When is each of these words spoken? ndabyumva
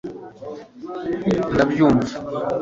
ndabyumva 1.53 2.07